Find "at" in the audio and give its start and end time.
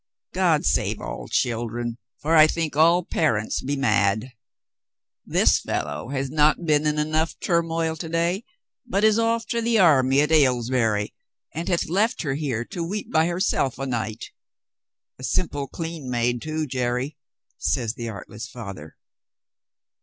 10.21-10.31